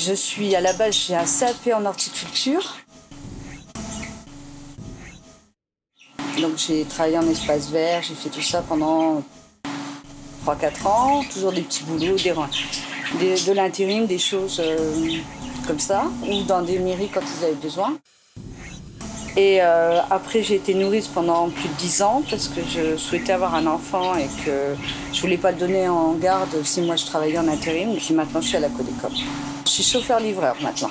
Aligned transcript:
je 0.00 0.14
suis 0.14 0.56
à 0.56 0.60
la 0.60 0.72
base, 0.72 0.94
j'ai 1.06 1.14
un 1.14 1.24
CAP 1.24 1.74
en 1.74 1.84
horticulture. 1.84 2.76
Donc 6.40 6.52
j'ai 6.56 6.84
travaillé 6.84 7.18
en 7.18 7.28
espace 7.28 7.68
vert, 7.68 8.02
j'ai 8.02 8.14
fait 8.14 8.30
tout 8.30 8.40
ça 8.40 8.62
pendant 8.66 9.22
3-4 10.46 10.86
ans, 10.86 11.22
toujours 11.30 11.52
des 11.52 11.60
petits 11.60 11.84
boulots, 11.84 12.16
des, 12.16 13.34
de 13.42 13.52
l'intérim, 13.52 14.06
des 14.06 14.18
choses 14.18 14.58
euh, 14.58 15.18
comme 15.66 15.78
ça, 15.78 16.04
ou 16.26 16.42
dans 16.44 16.62
des 16.62 16.78
mairies 16.78 17.10
quand 17.12 17.20
ils 17.20 17.44
avaient 17.44 17.54
besoin. 17.54 17.98
Et 19.36 19.58
euh, 19.60 20.00
après, 20.10 20.42
j'ai 20.42 20.54
été 20.54 20.72
nourrice 20.74 21.08
pendant 21.08 21.50
plus 21.50 21.68
de 21.68 21.74
10 21.74 22.02
ans 22.02 22.22
parce 22.28 22.48
que 22.48 22.62
je 22.62 22.96
souhaitais 22.96 23.32
avoir 23.32 23.54
un 23.54 23.66
enfant 23.66 24.16
et 24.16 24.28
que 24.44 24.74
je 25.12 25.20
voulais 25.20 25.36
pas 25.36 25.52
le 25.52 25.58
donner 25.58 25.88
en 25.88 26.14
garde 26.14 26.56
si 26.64 26.80
moi 26.80 26.96
je 26.96 27.04
travaillais 27.04 27.38
en 27.38 27.48
intérim. 27.48 27.90
Et 27.90 27.98
puis 27.98 28.14
maintenant, 28.14 28.40
je 28.40 28.48
suis 28.48 28.56
à 28.56 28.60
la 28.60 28.68
Codécom. 28.70 29.12
Suis 29.80 29.92
chauffeur-livreur 29.92 30.56
maintenant. 30.60 30.90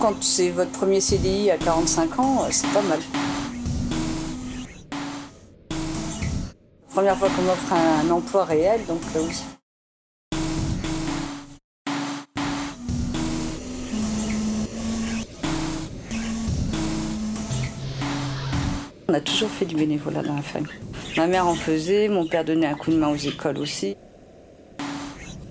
Quand 0.00 0.20
c'est 0.20 0.50
votre 0.50 0.72
premier 0.72 1.00
CDI 1.00 1.52
à 1.52 1.58
45 1.58 2.18
ans, 2.18 2.46
c'est 2.50 2.66
pas 2.72 2.82
mal. 2.82 2.98
Première 6.92 7.16
fois 7.16 7.28
qu'on 7.28 7.42
m'offre 7.42 7.72
un, 7.72 8.10
emploi 8.10 8.44
réel, 8.44 8.84
donc 8.86 9.00
euh, 9.14 9.20
oui. 9.28 9.61
On 19.12 19.14
a 19.14 19.20
toujours 19.20 19.50
fait 19.50 19.66
du 19.66 19.76
bénévolat 19.76 20.22
dans 20.22 20.36
la 20.36 20.40
famille. 20.40 20.72
Ma 21.18 21.26
mère 21.26 21.46
en 21.46 21.54
faisait, 21.54 22.08
mon 22.08 22.26
père 22.26 22.46
donnait 22.46 22.66
un 22.66 22.74
coup 22.74 22.90
de 22.90 22.96
main 22.96 23.10
aux 23.10 23.16
écoles 23.16 23.58
aussi. 23.58 23.94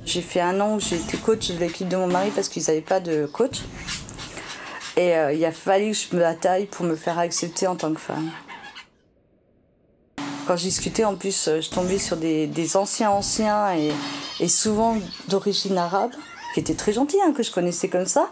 J'ai 0.03 0.23
fait 0.23 0.41
un 0.41 0.59
an 0.59 0.77
où 0.77 0.79
été 0.79 1.17
coach 1.17 1.51
de 1.51 1.59
l'équipe 1.59 1.87
de 1.87 1.95
mon 1.95 2.07
mari 2.07 2.31
parce 2.33 2.49
qu'ils 2.49 2.63
n'avaient 2.63 2.81
pas 2.81 2.99
de 2.99 3.27
coach. 3.27 3.59
Et 4.97 5.15
euh, 5.15 5.31
il 5.31 5.45
a 5.45 5.51
fallu 5.51 5.91
que 5.91 5.97
je 5.97 6.15
me 6.15 6.21
bataille 6.21 6.65
pour 6.65 6.87
me 6.87 6.95
faire 6.95 7.19
accepter 7.19 7.67
en 7.67 7.75
tant 7.75 7.93
que 7.93 7.99
femme. 7.99 8.31
Quand 10.47 10.57
je 10.57 10.63
discutais, 10.63 11.05
en 11.05 11.13
plus, 11.13 11.47
euh, 11.47 11.61
je 11.61 11.69
tombais 11.69 11.99
sur 11.99 12.17
des, 12.17 12.75
anciens 12.75 13.11
anciens 13.11 13.75
et, 14.39 14.47
souvent 14.47 14.97
d'origine 15.27 15.77
arabe, 15.77 16.13
qui 16.55 16.61
étaient 16.61 16.73
très 16.73 16.93
gentils, 16.93 17.21
hein, 17.23 17.31
que 17.31 17.43
je 17.43 17.51
connaissais 17.51 17.89
comme 17.89 18.07
ça. 18.07 18.31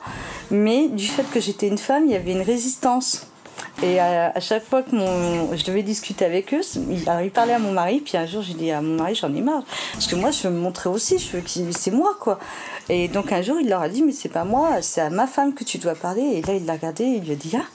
Mais 0.49 0.87
du 0.87 1.05
fait 1.05 1.29
que 1.31 1.39
j'étais 1.39 1.67
une 1.67 1.77
femme, 1.77 2.05
il 2.07 2.13
y 2.13 2.15
avait 2.15 2.31
une 2.31 2.41
résistance. 2.41 3.28
Et 3.81 3.99
à, 3.99 4.37
chaque 4.41 4.65
fois 4.65 4.83
que 4.83 4.93
mon, 4.93 5.55
je 5.55 5.63
devais 5.63 5.83
discuter 5.83 6.25
avec 6.25 6.53
eux, 6.53 6.61
il, 6.89 7.31
parlait 7.31 7.53
à 7.53 7.59
mon 7.59 7.71
mari, 7.71 8.01
puis 8.01 8.17
un 8.17 8.25
jour 8.25 8.41
j'ai 8.41 8.53
dit 8.53 8.71
à 8.71 8.81
mon 8.81 8.95
mari 8.95 9.15
j'en 9.15 9.33
ai 9.33 9.41
marre, 9.41 9.63
parce 9.93 10.07
que 10.07 10.15
moi 10.15 10.31
je 10.31 10.47
veux 10.47 10.53
me 10.53 10.59
montrer 10.59 10.89
aussi, 10.89 11.17
je 11.17 11.37
veux 11.37 11.41
que 11.41 11.49
c'est 11.49 11.91
moi 11.91 12.15
quoi. 12.19 12.39
Et 12.89 13.07
donc 13.07 13.31
un 13.31 13.41
jour 13.41 13.57
il 13.61 13.69
leur 13.69 13.81
a 13.81 13.87
dit 13.87 14.03
mais 14.03 14.11
c'est 14.11 14.29
pas 14.29 14.43
moi, 14.43 14.81
c'est 14.81 15.01
à 15.01 15.09
ma 15.09 15.27
femme 15.27 15.53
que 15.53 15.63
tu 15.63 15.77
dois 15.77 15.95
parler. 15.95 16.21
Et 16.21 16.41
là 16.41 16.55
il 16.55 16.65
l'a 16.65 16.73
regardé 16.73 17.05
et 17.05 17.15
il 17.17 17.23
lui 17.23 17.31
a 17.31 17.35
dit 17.35 17.53
ah 17.55 17.65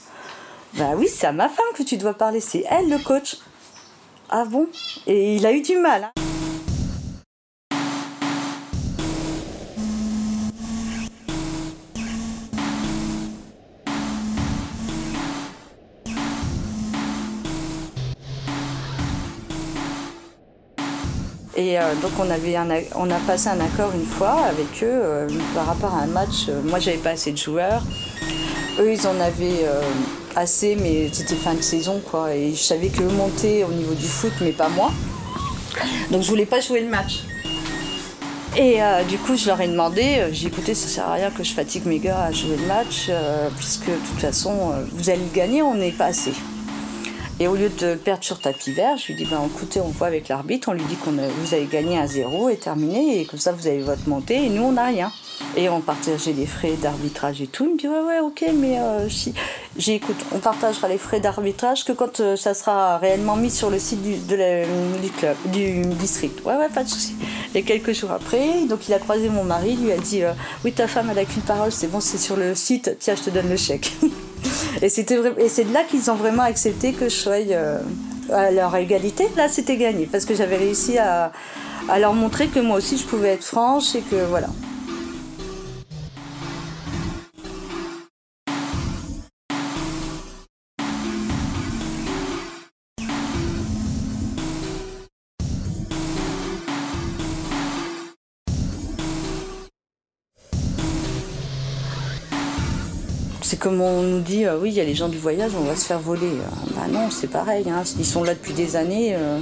bah 0.77 0.91
oui 0.95 1.07
c'est 1.07 1.25
à 1.25 1.31
ma 1.31 1.49
femme 1.49 1.65
que 1.75 1.83
tu 1.83 1.97
dois 1.97 2.13
parler, 2.13 2.39
c'est 2.39 2.65
elle 2.69 2.87
le 2.87 2.99
coach. 2.99 3.37
Ah 4.29 4.45
bon? 4.45 4.67
Et 5.07 5.35
il 5.35 5.45
a 5.45 5.53
eu 5.53 5.61
du 5.61 5.77
mal. 5.77 6.11
Hein. 6.15 6.24
Et 21.57 21.79
euh, 21.79 21.95
donc 22.01 22.11
on, 22.19 22.29
avait 22.29 22.57
on 22.95 23.09
a 23.09 23.19
passé 23.19 23.47
un 23.47 23.59
accord 23.61 23.91
une 23.95 24.05
fois 24.05 24.41
avec 24.45 24.83
eux 24.83 24.87
euh, 24.87 25.27
par 25.53 25.67
rapport 25.67 25.93
à 25.93 26.01
un 26.01 26.07
match. 26.07 26.47
Euh, 26.49 26.61
moi 26.63 26.79
j'avais 26.79 26.97
pas 26.97 27.11
assez 27.11 27.31
de 27.31 27.37
joueurs. 27.37 27.81
Eux 28.79 28.91
ils 28.91 29.07
en 29.07 29.17
avaient 29.21 29.65
assez, 30.35 30.75
mais 30.75 31.07
c'était 31.13 31.35
fin 31.35 31.53
de 31.53 31.61
saison, 31.61 32.01
quoi. 32.03 32.35
Et 32.35 32.51
je 32.51 32.61
savais 32.61 32.89
qu'eux 32.89 33.07
montaient 33.07 33.63
au 33.63 33.71
niveau 33.71 33.93
du 33.93 34.05
foot, 34.05 34.33
mais 34.41 34.51
pas 34.51 34.67
moi. 34.67 34.91
Donc 36.11 36.23
je 36.23 36.27
voulais 36.27 36.45
pas 36.45 36.59
jouer 36.59 36.81
le 36.81 36.89
match. 36.89 37.23
Et 38.57 38.79
du 39.07 39.17
coup, 39.17 39.37
je 39.37 39.47
leur 39.47 39.61
ai 39.61 39.67
demandé, 39.69 40.17
euh, 40.17 40.29
j'ai 40.33 40.47
écouté, 40.47 40.73
ça 40.73 40.89
sert 40.89 41.07
à 41.07 41.13
rien 41.13 41.31
que 41.31 41.43
je 41.43 41.53
fatigue 41.53 41.85
mes 41.85 41.99
gars 41.99 42.23
à 42.23 42.31
jouer 42.33 42.57
le 42.57 42.67
match, 42.67 43.09
puisque 43.55 43.87
de 43.87 43.95
toute 43.95 44.19
façon, 44.19 44.73
vous 44.91 45.09
allez 45.09 45.21
le 45.21 45.33
gagner, 45.33 45.61
on 45.61 45.75
n'est 45.75 45.91
pas 45.93 46.07
assez. 46.07 46.33
Et 47.39 47.47
au 47.47 47.55
lieu 47.55 47.69
de 47.69 47.95
perdre 47.95 48.23
sur 48.23 48.39
tapis 48.39 48.71
vert, 48.71 48.97
je 48.97 49.07
lui 49.07 49.15
dis, 49.15 49.25
ben, 49.25 49.41
écoutez, 49.45 49.81
on 49.81 49.89
voit 49.89 50.07
avec 50.07 50.29
l'arbitre, 50.29 50.69
on 50.69 50.73
lui 50.73 50.83
dit 50.85 50.95
que 50.95 51.09
vous 51.09 51.53
avez 51.53 51.65
gagné 51.65 51.97
un 51.97 52.07
zéro 52.07 52.49
et 52.49 52.55
terminé, 52.55 53.19
et 53.19 53.25
comme 53.25 53.39
ça, 53.39 53.51
vous 53.51 53.67
avez 53.67 53.81
votre 53.81 54.07
montée, 54.07 54.45
et 54.45 54.49
nous, 54.49 54.63
on 54.63 54.71
n'a 54.71 54.85
rien. 54.85 55.11
Et 55.57 55.67
on 55.67 55.81
partageait 55.81 56.31
les 56.31 56.45
frais 56.45 56.73
d'arbitrage 56.81 57.41
et 57.41 57.47
tout. 57.47 57.65
Il 57.65 57.73
me 57.73 57.77
dit, 57.77 57.87
ouais, 57.89 57.99
ouais, 57.99 58.19
ok, 58.19 58.45
mais 58.55 58.79
si. 59.09 59.33
J'ai 59.77 59.95
écoute, 59.95 60.15
on 60.31 60.39
partagera 60.39 60.87
les 60.87 60.97
frais 60.97 61.19
d'arbitrage 61.19 61.83
que 61.83 61.91
quand 61.91 62.21
euh, 62.21 62.37
ça 62.37 62.53
sera 62.53 62.97
réellement 62.97 63.35
mis 63.35 63.51
sur 63.51 63.69
le 63.69 63.77
site 63.77 64.01
du, 64.01 64.13
du 64.15 65.11
club, 65.11 65.35
du 65.47 65.81
district. 65.81 66.45
Ouais, 66.45 66.55
ouais, 66.55 66.69
pas 66.69 66.85
de 66.85 66.89
souci. 66.89 67.15
Et 67.53 67.63
quelques 67.63 67.91
jours 67.91 68.11
après, 68.11 68.65
donc 68.69 68.87
il 68.87 68.93
a 68.93 68.99
croisé 68.99 69.27
mon 69.27 69.43
mari, 69.43 69.71
il 69.77 69.83
lui 69.83 69.91
a 69.91 69.97
dit 69.97 70.23
euh, 70.23 70.31
Oui, 70.63 70.71
ta 70.71 70.87
femme, 70.87 71.09
elle 71.11 71.19
a 71.19 71.25
qu'une 71.25 71.41
parole, 71.41 71.73
c'est 71.73 71.87
bon, 71.87 71.99
c'est 71.99 72.17
sur 72.17 72.37
le 72.37 72.55
site, 72.55 72.95
tiens, 72.99 73.15
je 73.15 73.23
te 73.23 73.29
donne 73.29 73.49
le 73.49 73.57
chèque. 73.57 73.91
et, 74.81 74.89
c'est 74.89 75.03
de 75.03 75.73
là 75.73 75.83
qu'ils 75.83 76.11
ont 76.11 76.15
vraiment 76.15 76.43
accepté 76.43 76.93
que 76.93 77.05
je 77.05 77.15
sois 77.15 77.33
euh, 77.35 77.79
à 78.31 78.51
leur 78.51 78.75
égalité. 78.75 79.27
Là, 79.37 79.47
c'était 79.47 79.77
gagné 79.77 80.07
parce 80.11 80.25
que 80.25 80.35
j'avais 80.35 80.57
réussi 80.57 80.97
à 80.97 81.31
leur 81.99 82.13
montrer 82.13 82.47
que 82.47 82.59
moi 82.59 82.77
aussi 82.77 82.97
je 82.97 83.05
pouvais 83.05 83.29
être 83.29 83.45
franche 83.45 83.95
et 83.95 84.01
que 84.01 84.25
voilà. 84.29 84.47
C'est 103.45 103.59
comme 103.59 103.79
on 103.79 104.01
nous 104.01 104.21
dit, 104.21 104.45
euh, 104.45 104.57
oui, 104.59 104.71
il 104.71 104.75
y 104.75 104.81
a 104.81 104.83
les 104.83 104.95
gens 104.95 105.07
du 105.07 105.19
voyage, 105.19 105.51
on 105.55 105.65
va 105.65 105.75
se 105.75 105.85
faire 105.85 105.99
voler. 105.99 106.25
Euh, 106.25 106.71
bah 106.75 106.87
non, 106.89 107.11
c'est 107.11 107.27
pareil, 107.27 107.69
hein. 107.69 107.83
ils 107.99 108.03
sont 108.03 108.23
là 108.23 108.33
depuis 108.33 108.53
des 108.53 108.75
années. 108.75 109.13
Euh. 109.13 109.37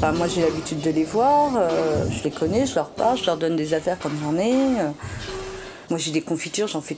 Bah, 0.00 0.12
moi, 0.12 0.28
j'ai 0.28 0.42
l'habitude 0.42 0.80
de 0.80 0.90
les 0.90 1.02
voir, 1.02 1.50
je 2.10 2.22
les 2.22 2.30
connais, 2.30 2.64
je 2.64 2.76
leur 2.76 2.90
parle, 2.90 3.18
je 3.18 3.26
leur 3.26 3.36
donne 3.36 3.56
des 3.56 3.74
affaires 3.74 3.98
comme 3.98 4.16
j'en 4.22 4.38
ai. 4.38 4.54
Moi, 5.90 5.98
j'ai 5.98 6.12
des 6.12 6.20
confitures, 6.20 6.68
j'en 6.68 6.80
fais 6.80 6.96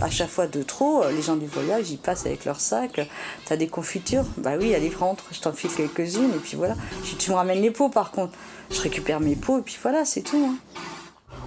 à 0.00 0.10
chaque 0.10 0.30
fois 0.30 0.46
de 0.46 0.62
trop. 0.62 1.02
Les 1.10 1.22
gens 1.22 1.34
du 1.34 1.46
voyage, 1.46 1.90
ils 1.90 1.98
passent 1.98 2.24
avec 2.24 2.44
leur 2.44 2.60
sac. 2.60 3.00
T'as 3.44 3.56
des 3.56 3.66
confitures? 3.66 4.26
Bah 4.36 4.52
oui, 4.56 4.76
allez, 4.76 4.92
rentre, 4.96 5.24
je 5.32 5.40
t'en 5.40 5.52
file 5.52 5.70
quelques-unes, 5.76 6.30
et 6.36 6.40
puis 6.40 6.56
voilà. 6.56 6.76
Tu 7.18 7.30
me 7.32 7.34
ramènes 7.34 7.60
les 7.60 7.72
pots, 7.72 7.88
par 7.88 8.12
contre. 8.12 8.32
Je 8.70 8.80
récupère 8.80 9.18
mes 9.18 9.34
pots, 9.34 9.58
et 9.58 9.62
puis 9.62 9.76
voilà, 9.82 10.04
c'est 10.04 10.22
tout. 10.22 10.48
Hein. 10.48 10.56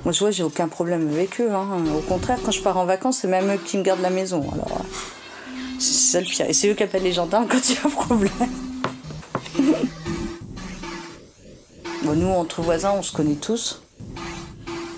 Moi, 0.06 0.14
je 0.14 0.20
vois, 0.20 0.32
j'ai 0.32 0.44
aucun 0.44 0.68
problème 0.68 1.10
avec 1.10 1.42
eux. 1.42 1.52
Hein. 1.52 1.68
Au 1.96 2.02
contraire, 2.02 2.40
quand 2.44 2.52
je 2.52 2.62
pars 2.62 2.78
en 2.78 2.86
vacances, 2.86 3.20
c'est 3.20 3.28
même 3.28 3.52
eux 3.52 3.58
qui 3.58 3.78
me 3.78 3.84
gardent 3.84 4.02
la 4.02 4.10
maison. 4.10 4.42
Alors, 4.54 4.82
c'est 5.80 6.12
ça 6.12 6.20
le 6.22 6.26
pire. 6.26 6.50
Et 6.50 6.54
c'est 6.54 6.70
eux 6.70 6.74
qui 6.74 6.84
appellent 6.84 7.04
les 7.04 7.14
gendarmes 7.14 7.48
quand 7.50 7.70
il 7.70 7.76
y 7.76 7.78
a 7.78 7.86
un 7.86 7.90
problème. 7.90 8.32
bon, 12.04 12.16
nous, 12.16 12.30
entre 12.30 12.62
voisins, 12.62 12.94
on 12.98 13.02
se 13.02 13.12
connaît 13.12 13.36
tous. 13.36 13.82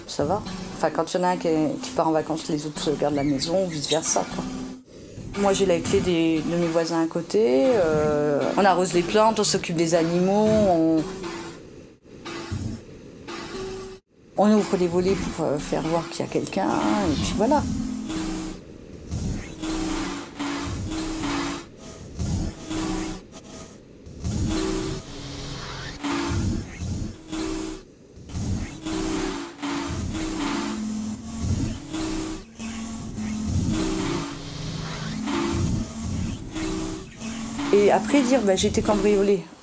Ça 0.07 0.25
va. 0.25 0.41
Enfin, 0.77 0.89
quand 0.91 1.13
il 1.13 1.17
y 1.17 1.19
en 1.19 1.23
a 1.23 1.29
un 1.29 1.37
qui, 1.37 1.49
part 1.95 2.07
en 2.07 2.11
vacances, 2.11 2.47
les 2.49 2.65
autres 2.65 2.91
gardent 2.99 3.15
la 3.15 3.23
maison, 3.23 3.65
ou 3.65 3.69
vice-versa. 3.69 4.23
Moi, 5.39 5.53
j'ai 5.53 5.65
la 5.65 5.79
clé 5.79 5.99
de 6.01 6.55
mes 6.55 6.67
voisins 6.67 7.03
à 7.03 7.07
côté. 7.07 7.65
Euh, 7.67 8.41
on 8.57 8.65
arrose 8.65 8.93
les 8.93 9.01
plantes, 9.01 9.39
on 9.39 9.43
s'occupe 9.43 9.75
des 9.75 9.95
animaux, 9.95 11.01
On 14.41 14.49
ouvre 14.53 14.77
les 14.77 14.87
volets 14.87 15.15
pour 15.35 15.43
euh, 15.43 15.57
faire 15.57 15.81
voir 15.81 16.07
qu'il 16.07 16.21
y 16.21 16.23
a 16.23 16.31
quelqu'un, 16.31 16.69
et 16.69 17.13
puis 17.13 17.33
voilà. 17.35 17.61
Et 37.73 37.91
après 37.91 38.21
dire, 38.21 38.39
bah, 38.43 38.55
j'ai. 38.55 38.71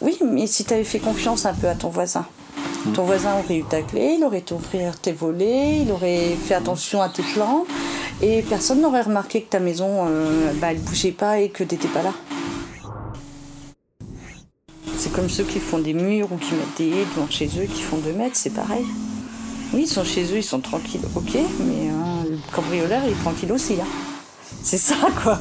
Oui, 0.03 0.19
mais 0.23 0.47
si 0.47 0.67
tu 0.67 0.75
avais 0.75 0.85
fait 0.85 0.99
confiance 0.99 1.47
un 1.47 1.55
peu 1.55 1.67
à 1.67 1.75
ton 1.75 1.89
voisin. 1.89 2.27
Ton 2.95 3.05
voisin 3.05 3.39
aurait 3.39 3.59
eu 3.59 3.65
ta 3.65 3.83
clé, 3.83 4.17
il 4.19 4.25
aurait 4.25 4.45
ouvert 4.53 4.99
tes 4.99 5.13
volets, 5.13 5.81
il 5.83 5.91
aurait 5.91 6.37
fait 6.37 6.55
attention 6.55 7.03
à 7.03 7.09
tes 7.09 7.23
plans 7.23 7.65
et 8.23 8.43
personne 8.49 8.81
n'aurait 8.81 9.03
remarqué 9.03 9.43
que 9.43 9.51
ta 9.51 9.61
maison, 9.61 10.07
euh, 10.07 10.53
bah, 10.55 10.69
elle 10.71 10.79
bougeait 10.79 11.13
pas 11.13 11.41
et 11.41 11.49
que 11.49 11.65
tu 11.65 11.75
n'étais 11.75 11.89
pas 11.89 12.03
là. 12.03 12.13
Comme 15.15 15.31
ceux 15.31 15.45
qui 15.45 15.61
font 15.61 15.79
des 15.79 15.95
murs 15.95 16.31
ou 16.31 16.37
qui 16.37 16.53
mettent 16.53 16.77
des 16.77 16.89
haies 16.89 17.07
devant 17.15 17.31
chez 17.31 17.47
eux, 17.47 17.65
qui 17.65 17.81
font 17.81 17.97
2 17.97 18.13
mètres, 18.13 18.35
c'est 18.37 18.53
pareil. 18.53 18.85
Oui, 19.73 19.83
ils 19.83 19.89
sont 19.89 20.05
chez 20.05 20.25
eux, 20.25 20.37
ils 20.37 20.45
sont 20.45 20.61
tranquilles, 20.61 21.01
ok, 21.15 21.33
mais 21.33 21.89
euh, 21.91 22.31
le 22.33 22.39
cambrioleur, 22.55 23.01
il 23.07 23.13
est 23.13 23.23
tranquille 23.23 23.51
aussi. 23.51 23.75
Hein. 23.81 23.87
C'est 24.63 24.77
ça, 24.77 24.95
quoi. 25.23 25.39